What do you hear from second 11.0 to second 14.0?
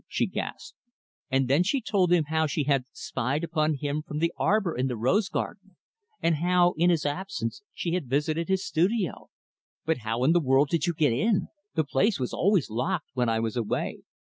in? The place was always locked, when I was away."